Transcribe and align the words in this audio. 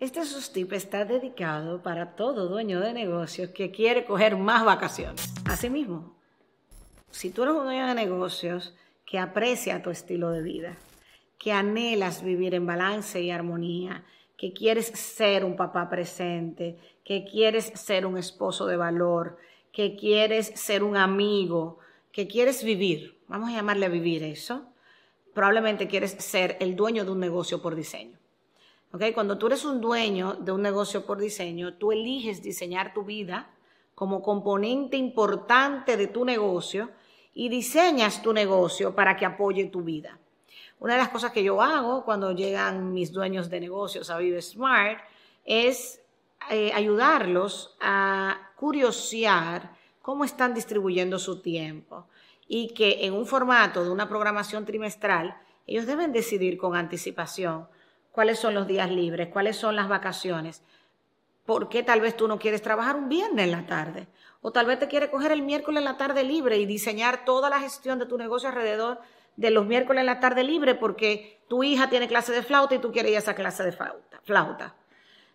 Este 0.00 0.24
sustip 0.24 0.72
está 0.72 1.04
dedicado 1.04 1.82
para 1.82 2.16
todo 2.16 2.48
dueño 2.48 2.80
de 2.80 2.94
negocios 2.94 3.50
que 3.50 3.70
quiere 3.70 4.06
coger 4.06 4.34
más 4.34 4.64
vacaciones. 4.64 5.30
Asimismo, 5.44 6.16
si 7.10 7.28
tú 7.28 7.42
eres 7.42 7.54
un 7.54 7.64
dueño 7.64 7.86
de 7.86 7.94
negocios 7.94 8.74
que 9.04 9.18
aprecia 9.18 9.82
tu 9.82 9.90
estilo 9.90 10.30
de 10.30 10.40
vida, 10.40 10.78
que 11.36 11.52
anhelas 11.52 12.22
vivir 12.22 12.54
en 12.54 12.64
balance 12.64 13.20
y 13.20 13.30
armonía, 13.30 14.02
que 14.38 14.54
quieres 14.54 14.86
ser 14.86 15.44
un 15.44 15.54
papá 15.54 15.90
presente, 15.90 16.78
que 17.04 17.26
quieres 17.26 17.66
ser 17.74 18.06
un 18.06 18.16
esposo 18.16 18.66
de 18.66 18.78
valor, 18.78 19.36
que 19.70 19.96
quieres 19.96 20.46
ser 20.54 20.82
un 20.82 20.96
amigo, 20.96 21.78
que 22.10 22.26
quieres 22.26 22.64
vivir, 22.64 23.18
vamos 23.28 23.50
a 23.50 23.52
llamarle 23.52 23.90
vivir 23.90 24.22
eso, 24.22 24.64
probablemente 25.34 25.88
quieres 25.88 26.12
ser 26.12 26.56
el 26.60 26.74
dueño 26.74 27.04
de 27.04 27.10
un 27.10 27.20
negocio 27.20 27.60
por 27.60 27.74
diseño. 27.74 28.19
Cuando 29.14 29.38
tú 29.38 29.46
eres 29.46 29.64
un 29.64 29.80
dueño 29.80 30.34
de 30.34 30.50
un 30.50 30.62
negocio 30.62 31.06
por 31.06 31.18
diseño, 31.18 31.74
tú 31.74 31.92
eliges 31.92 32.42
diseñar 32.42 32.92
tu 32.92 33.04
vida 33.04 33.48
como 33.94 34.20
componente 34.20 34.96
importante 34.96 35.96
de 35.96 36.08
tu 36.08 36.24
negocio 36.24 36.90
y 37.32 37.48
diseñas 37.48 38.20
tu 38.20 38.32
negocio 38.32 38.94
para 38.94 39.16
que 39.16 39.26
apoye 39.26 39.66
tu 39.66 39.82
vida. 39.82 40.18
Una 40.80 40.94
de 40.94 41.00
las 41.00 41.10
cosas 41.10 41.30
que 41.30 41.44
yo 41.44 41.62
hago 41.62 42.04
cuando 42.04 42.32
llegan 42.32 42.92
mis 42.92 43.12
dueños 43.12 43.48
de 43.48 43.60
negocios 43.60 44.10
a 44.10 44.18
Vive 44.18 44.42
Smart 44.42 44.98
es 45.44 46.00
eh, 46.50 46.72
ayudarlos 46.72 47.76
a 47.80 48.52
curiosear 48.56 49.76
cómo 50.02 50.24
están 50.24 50.52
distribuyendo 50.52 51.18
su 51.18 51.40
tiempo 51.40 52.06
y 52.48 52.68
que 52.74 53.04
en 53.04 53.12
un 53.12 53.26
formato 53.26 53.84
de 53.84 53.90
una 53.90 54.08
programación 54.08 54.64
trimestral 54.64 55.36
ellos 55.66 55.86
deben 55.86 56.12
decidir 56.12 56.58
con 56.58 56.74
anticipación 56.74 57.68
cuáles 58.12 58.38
son 58.38 58.54
los 58.54 58.66
días 58.66 58.90
libres, 58.90 59.28
cuáles 59.28 59.56
son 59.56 59.76
las 59.76 59.88
vacaciones. 59.88 60.62
¿Por 61.44 61.68
qué 61.68 61.82
tal 61.82 62.00
vez 62.00 62.16
tú 62.16 62.28
no 62.28 62.38
quieres 62.38 62.62
trabajar 62.62 62.96
un 62.96 63.08
viernes 63.08 63.44
en 63.44 63.52
la 63.52 63.66
tarde? 63.66 64.06
O 64.42 64.52
tal 64.52 64.66
vez 64.66 64.78
te 64.78 64.88
quieres 64.88 65.10
coger 65.10 65.32
el 65.32 65.42
miércoles 65.42 65.78
en 65.78 65.84
la 65.84 65.96
tarde 65.96 66.22
libre 66.22 66.58
y 66.58 66.66
diseñar 66.66 67.24
toda 67.24 67.50
la 67.50 67.60
gestión 67.60 67.98
de 67.98 68.06
tu 68.06 68.16
negocio 68.16 68.48
alrededor 68.48 69.00
de 69.36 69.50
los 69.50 69.66
miércoles 69.66 70.00
en 70.00 70.06
la 70.06 70.20
tarde 70.20 70.44
libre 70.44 70.74
porque 70.74 71.40
tu 71.48 71.62
hija 71.64 71.88
tiene 71.88 72.08
clase 72.08 72.32
de 72.32 72.42
flauta 72.42 72.74
y 72.74 72.78
tú 72.78 72.92
quieres 72.92 73.10
ir 73.12 73.16
a 73.16 73.20
esa 73.20 73.34
clase 73.34 73.64
de 73.64 73.72
flauta. 73.72 74.74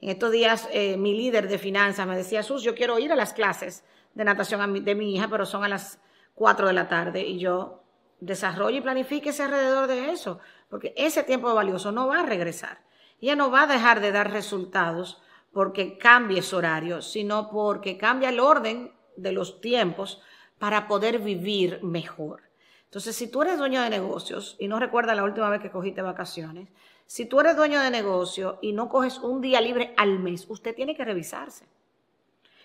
En 0.00 0.10
estos 0.10 0.32
días 0.32 0.68
eh, 0.72 0.96
mi 0.96 1.14
líder 1.14 1.48
de 1.48 1.58
finanzas 1.58 2.06
me 2.06 2.16
decía, 2.16 2.42
Sus, 2.42 2.62
yo 2.62 2.74
quiero 2.74 2.98
ir 2.98 3.12
a 3.12 3.16
las 3.16 3.32
clases 3.32 3.84
de 4.14 4.24
natación 4.24 4.84
de 4.84 4.94
mi 4.94 5.14
hija, 5.14 5.28
pero 5.28 5.46
son 5.46 5.64
a 5.64 5.68
las 5.68 5.98
4 6.34 6.66
de 6.66 6.72
la 6.72 6.88
tarde. 6.88 7.22
Y 7.22 7.38
yo 7.38 7.82
desarrollo 8.20 8.78
y 8.78 8.80
planifíquese 8.80 9.42
alrededor 9.42 9.86
de 9.86 10.10
eso 10.10 10.40
porque 10.72 10.94
ese 10.96 11.22
tiempo 11.22 11.54
valioso 11.54 11.92
no 11.92 12.08
va 12.08 12.20
a 12.20 12.24
regresar. 12.24 12.78
Ella 13.20 13.36
no 13.36 13.50
va 13.50 13.64
a 13.64 13.66
dejar 13.66 14.00
de 14.00 14.10
dar 14.10 14.32
resultados 14.32 15.20
porque 15.52 15.98
cambie 15.98 16.40
su 16.40 16.56
horario, 16.56 17.02
sino 17.02 17.50
porque 17.50 17.98
cambia 17.98 18.30
el 18.30 18.40
orden 18.40 18.90
de 19.18 19.32
los 19.32 19.60
tiempos 19.60 20.22
para 20.58 20.88
poder 20.88 21.18
vivir 21.18 21.82
mejor. 21.82 22.44
Entonces, 22.84 23.14
si 23.14 23.30
tú 23.30 23.42
eres 23.42 23.58
dueño 23.58 23.82
de 23.82 23.90
negocios 23.90 24.56
y 24.58 24.66
no 24.66 24.78
recuerdas 24.78 25.14
la 25.14 25.24
última 25.24 25.50
vez 25.50 25.60
que 25.60 25.70
cogiste 25.70 26.00
vacaciones, 26.00 26.70
si 27.04 27.26
tú 27.26 27.40
eres 27.40 27.54
dueño 27.54 27.78
de 27.78 27.90
negocio 27.90 28.58
y 28.62 28.72
no 28.72 28.88
coges 28.88 29.18
un 29.18 29.42
día 29.42 29.60
libre 29.60 29.92
al 29.98 30.20
mes, 30.20 30.46
usted 30.48 30.74
tiene 30.74 30.96
que 30.96 31.04
revisarse. 31.04 31.66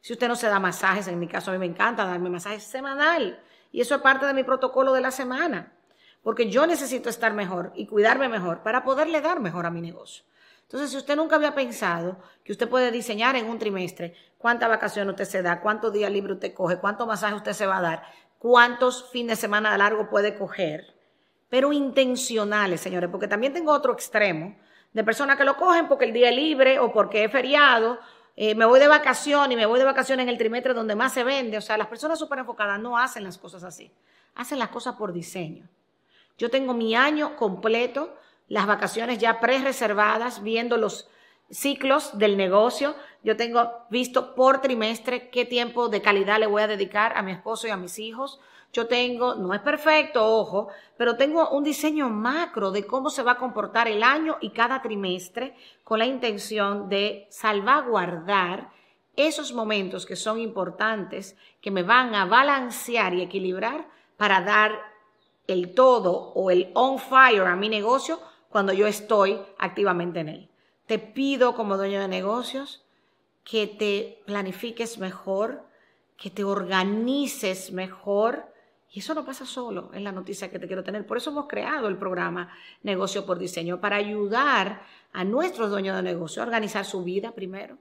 Si 0.00 0.12
usted 0.12 0.26
no 0.26 0.34
se 0.34 0.48
da 0.48 0.58
masajes, 0.58 1.06
en 1.06 1.20
mi 1.20 1.28
caso 1.28 1.52
a 1.52 1.54
mí 1.54 1.60
me 1.60 1.66
encanta 1.66 2.04
darme 2.04 2.30
masajes 2.30 2.64
semanal 2.64 3.40
y 3.70 3.80
eso 3.80 3.94
es 3.94 4.02
parte 4.02 4.26
de 4.26 4.34
mi 4.34 4.42
protocolo 4.42 4.92
de 4.92 5.02
la 5.02 5.12
semana 5.12 5.72
porque 6.22 6.48
yo 6.48 6.66
necesito 6.66 7.08
estar 7.08 7.34
mejor 7.34 7.72
y 7.74 7.86
cuidarme 7.86 8.28
mejor 8.28 8.62
para 8.62 8.84
poderle 8.84 9.20
dar 9.20 9.40
mejor 9.40 9.66
a 9.66 9.70
mi 9.70 9.80
negocio. 9.80 10.24
Entonces, 10.62 10.90
si 10.90 10.96
usted 10.96 11.16
nunca 11.16 11.36
había 11.36 11.54
pensado 11.54 12.16
que 12.44 12.52
usted 12.52 12.68
puede 12.68 12.90
diseñar 12.90 13.36
en 13.36 13.48
un 13.48 13.58
trimestre 13.58 14.14
cuánta 14.38 14.68
vacación 14.68 15.08
usted 15.10 15.24
se 15.24 15.42
da, 15.42 15.60
cuántos 15.60 15.92
días 15.92 16.10
libre 16.10 16.32
usted 16.32 16.54
coge, 16.54 16.78
cuánto 16.78 17.06
masaje 17.06 17.34
usted 17.34 17.52
se 17.52 17.66
va 17.66 17.78
a 17.78 17.82
dar, 17.82 18.02
cuántos 18.38 19.10
fines 19.10 19.36
de 19.36 19.40
semana 19.42 19.76
largo 19.76 20.08
puede 20.08 20.34
coger, 20.38 20.94
pero 21.50 21.72
intencionales, 21.72 22.80
señores, 22.80 23.10
porque 23.10 23.28
también 23.28 23.52
tengo 23.52 23.72
otro 23.72 23.92
extremo 23.92 24.56
de 24.92 25.04
personas 25.04 25.36
que 25.36 25.44
lo 25.44 25.56
cogen 25.56 25.88
porque 25.88 26.06
el 26.06 26.12
día 26.12 26.30
es 26.30 26.36
libre 26.36 26.78
o 26.78 26.92
porque 26.92 27.24
es 27.24 27.32
feriado, 27.32 27.98
eh, 28.34 28.54
me 28.54 28.64
voy 28.64 28.80
de 28.80 28.88
vacación 28.88 29.52
y 29.52 29.56
me 29.56 29.66
voy 29.66 29.78
de 29.78 29.84
vacación 29.84 30.20
en 30.20 30.28
el 30.28 30.38
trimestre 30.38 30.72
donde 30.72 30.94
más 30.94 31.12
se 31.12 31.22
vende. 31.22 31.58
O 31.58 31.60
sea, 31.60 31.76
las 31.76 31.88
personas 31.88 32.18
súper 32.18 32.38
enfocadas 32.38 32.80
no 32.80 32.96
hacen 32.96 33.24
las 33.24 33.36
cosas 33.36 33.62
así, 33.62 33.92
hacen 34.34 34.58
las 34.58 34.68
cosas 34.68 34.94
por 34.94 35.12
diseño. 35.12 35.68
Yo 36.38 36.50
tengo 36.50 36.74
mi 36.74 36.94
año 36.94 37.36
completo, 37.36 38.16
las 38.48 38.66
vacaciones 38.66 39.18
ya 39.18 39.40
pre-reservadas, 39.40 40.42
viendo 40.42 40.76
los 40.76 41.08
ciclos 41.50 42.18
del 42.18 42.36
negocio. 42.36 42.94
Yo 43.22 43.36
tengo 43.36 43.70
visto 43.90 44.34
por 44.34 44.60
trimestre 44.60 45.30
qué 45.30 45.44
tiempo 45.44 45.88
de 45.88 46.02
calidad 46.02 46.40
le 46.40 46.46
voy 46.46 46.62
a 46.62 46.66
dedicar 46.66 47.16
a 47.16 47.22
mi 47.22 47.32
esposo 47.32 47.68
y 47.68 47.70
a 47.70 47.76
mis 47.76 47.98
hijos. 47.98 48.40
Yo 48.72 48.86
tengo, 48.86 49.34
no 49.34 49.52
es 49.52 49.60
perfecto, 49.60 50.24
ojo, 50.24 50.68
pero 50.96 51.16
tengo 51.16 51.50
un 51.50 51.62
diseño 51.62 52.08
macro 52.08 52.70
de 52.70 52.86
cómo 52.86 53.10
se 53.10 53.22
va 53.22 53.32
a 53.32 53.38
comportar 53.38 53.86
el 53.86 54.02
año 54.02 54.38
y 54.40 54.50
cada 54.50 54.80
trimestre 54.80 55.54
con 55.84 55.98
la 55.98 56.06
intención 56.06 56.88
de 56.88 57.26
salvaguardar 57.30 58.70
esos 59.14 59.52
momentos 59.52 60.06
que 60.06 60.16
son 60.16 60.40
importantes, 60.40 61.36
que 61.60 61.70
me 61.70 61.82
van 61.82 62.14
a 62.14 62.24
balancear 62.24 63.12
y 63.12 63.20
equilibrar 63.20 63.86
para 64.16 64.40
dar 64.40 64.91
el 65.46 65.74
todo 65.74 66.32
o 66.34 66.50
el 66.50 66.70
on 66.74 66.98
fire 66.98 67.42
a 67.42 67.56
mi 67.56 67.68
negocio 67.68 68.20
cuando 68.48 68.72
yo 68.72 68.86
estoy 68.86 69.40
activamente 69.58 70.20
en 70.20 70.28
él. 70.28 70.48
Te 70.86 70.98
pido 70.98 71.54
como 71.54 71.76
dueño 71.76 72.00
de 72.00 72.08
negocios 72.08 72.84
que 73.44 73.66
te 73.66 74.22
planifiques 74.26 74.98
mejor, 74.98 75.62
que 76.16 76.30
te 76.30 76.44
organices 76.44 77.72
mejor. 77.72 78.52
Y 78.90 79.00
eso 79.00 79.14
no 79.14 79.24
pasa 79.24 79.46
solo, 79.46 79.90
en 79.94 80.04
la 80.04 80.12
noticia 80.12 80.50
que 80.50 80.58
te 80.58 80.66
quiero 80.66 80.84
tener. 80.84 81.06
Por 81.06 81.16
eso 81.16 81.30
hemos 81.30 81.48
creado 81.48 81.88
el 81.88 81.96
programa 81.96 82.52
Negocio 82.82 83.24
por 83.24 83.38
Diseño, 83.38 83.80
para 83.80 83.96
ayudar 83.96 84.82
a 85.12 85.24
nuestros 85.24 85.70
dueños 85.70 85.96
de 85.96 86.02
negocio 86.02 86.42
a 86.42 86.46
organizar 86.46 86.84
su 86.84 87.02
vida 87.02 87.32
primero, 87.32 87.78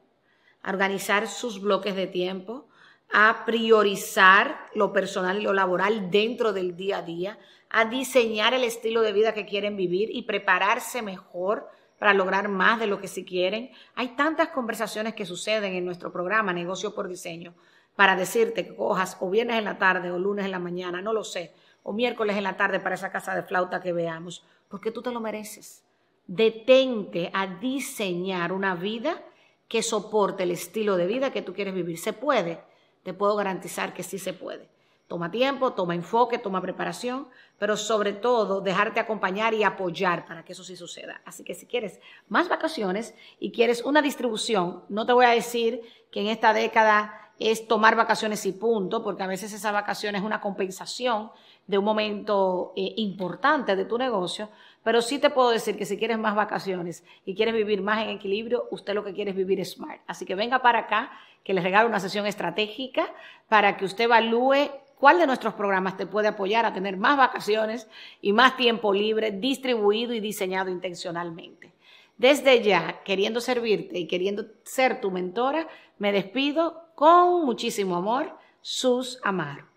a 0.64 0.70
organizar 0.70 1.28
sus 1.28 1.62
bloques 1.62 1.96
de 1.96 2.08
tiempo, 2.08 2.68
a 3.14 3.44
priorizar 3.46 4.68
lo 4.74 4.94
personal 4.94 5.40
y 5.40 5.44
lo 5.44 5.54
laboral 5.54 6.10
dentro 6.12 6.54
del 6.54 6.76
día 6.76 7.00
a 7.00 7.02
día, 7.02 7.40
a 7.70 7.86
diseñar 7.86 8.54
el 8.54 8.64
estilo 8.64 9.02
de 9.02 9.14
vida 9.14 9.34
que 9.34 9.46
quieren 9.46 9.76
vivir 9.78 10.10
y 10.12 10.24
prepararse 10.24 11.02
mejor 11.02 11.68
para 12.00 12.14
lograr 12.14 12.48
más 12.48 12.80
de 12.80 12.88
lo 12.88 13.00
que 13.00 13.08
sí 13.08 13.24
quieren. 13.24 13.72
Hay 13.96 14.10
tantas 14.10 14.50
conversaciones 14.50 15.14
que 15.14 15.26
suceden 15.26 15.74
en 15.74 15.86
nuestro 15.86 16.12
programa 16.12 16.52
Negocio 16.54 16.96
por 16.96 17.08
Diseño 17.08 17.54
para 17.96 18.16
decirte 18.16 18.66
que 18.66 18.76
cojas 18.76 19.18
o 19.20 19.30
viernes 19.30 19.58
en 19.58 19.66
la 19.66 19.78
tarde 19.78 20.12
o 20.12 20.18
lunes 20.18 20.46
en 20.46 20.52
la 20.52 20.60
mañana, 20.60 21.02
no 21.02 21.14
lo 21.14 21.24
sé, 21.24 21.54
o 21.84 21.94
miércoles 21.94 22.38
en 22.38 22.44
la 22.44 22.58
tarde 22.58 22.80
para 22.80 22.96
esa 22.96 23.12
casa 23.12 23.36
de 23.36 23.44
flauta 23.44 23.82
que 23.82 23.94
veamos, 23.94 24.44
porque 24.70 24.92
tú 24.92 25.02
te 25.02 25.12
lo 25.12 25.20
mereces. 25.20 25.84
Detente 26.26 27.30
a 27.34 27.48
diseñar 27.48 28.52
una 28.54 28.76
vida 28.76 29.22
que 29.68 29.84
soporte 29.84 30.44
el 30.44 30.52
estilo 30.52 30.98
de 30.98 31.08
vida 31.08 31.32
que 31.32 31.42
tú 31.42 31.54
quieres 31.54 31.74
vivir. 31.74 31.98
¿Se 31.98 32.14
puede? 32.14 32.60
Te 33.04 33.14
puedo 33.14 33.36
garantizar 33.36 33.94
que 33.94 34.04
sí 34.04 34.20
se 34.20 34.34
puede. 34.34 34.70
Toma 35.08 35.30
tiempo, 35.30 35.74
toma 35.74 35.94
enfoque, 35.94 36.38
toma 36.38 36.62
preparación, 36.62 37.28
pero 37.60 37.76
sobre 37.76 38.14
todo 38.14 38.62
dejarte 38.62 39.02
acompañar 39.02 39.54
y 39.54 39.64
apoyar 39.64 40.26
para 40.26 40.46
que 40.46 40.54
eso 40.54 40.64
sí 40.64 40.78
suceda. 40.78 41.22
Así 41.26 41.44
que 41.44 41.54
si 41.54 41.66
quieres 41.66 42.00
más 42.30 42.48
vacaciones 42.48 43.14
y 43.38 43.52
quieres 43.52 43.84
una 43.84 44.02
distribución, 44.02 44.86
no 44.88 45.06
te 45.06 45.12
voy 45.12 45.26
a 45.26 45.32
decir 45.32 45.82
que 46.12 46.22
en 46.22 46.28
esta 46.28 46.54
década 46.54 47.34
es 47.40 47.68
tomar 47.68 47.96
vacaciones 47.96 48.46
y 48.46 48.54
punto, 48.54 49.04
porque 49.04 49.24
a 49.24 49.28
veces 49.28 49.52
esa 49.52 49.72
vacación 49.72 50.16
es 50.16 50.22
una 50.22 50.40
compensación 50.40 51.32
de 51.68 51.78
un 51.78 51.86
momento 51.86 52.74
eh, 52.76 52.94
importante 52.98 53.76
de 53.76 53.86
tu 53.86 53.98
negocio, 53.98 54.50
pero 54.84 55.02
sí 55.02 55.20
te 55.20 55.30
puedo 55.30 55.52
decir 55.52 55.78
que 55.78 55.86
si 55.86 55.98
quieres 55.98 56.18
más 56.18 56.36
vacaciones 56.36 57.04
y 57.26 57.36
quieres 57.36 57.54
vivir 57.54 57.82
más 57.82 58.04
en 58.04 58.10
equilibrio, 58.10 58.68
usted 58.72 58.94
lo 58.94 59.04
que 59.04 59.14
quiere 59.14 59.32
es 59.32 59.38
vivir 59.38 59.64
smart. 59.66 60.02
Así 60.08 60.26
que 60.26 60.36
venga 60.36 60.62
para 60.62 60.80
acá, 60.80 61.12
que 61.44 61.54
les 61.54 61.64
regalo 61.64 61.88
una 61.90 62.00
sesión 62.00 62.26
estratégica 62.26 63.08
para 63.48 63.78
que 63.78 63.86
usted 63.86 64.06
evalúe 64.06 64.70
cuál 65.00 65.18
de 65.18 65.26
nuestros 65.26 65.56
programas 65.56 65.98
te 65.98 66.06
puede 66.06 66.28
apoyar 66.28 66.66
a 66.66 66.74
tener 66.74 66.98
más 66.98 67.18
vacaciones 67.18 67.88
y 68.22 68.34
más 68.34 68.56
tiempo 68.58 68.94
libre 68.94 69.32
distribuido 69.32 70.14
y 70.14 70.20
diseñado 70.20 70.70
intencionalmente. 70.70 71.74
Desde 72.18 72.62
ya, 72.62 73.02
queriendo 73.04 73.42
servirte 73.42 73.98
y 73.98 74.08
queriendo 74.08 74.46
ser 74.64 75.02
tu 75.02 75.10
mentora, 75.10 75.68
me 75.98 76.12
despido 76.12 76.86
con 76.94 77.46
muchísimo 77.46 77.96
amor, 77.96 78.38
Sus 78.62 79.20
Amaro. 79.24 79.71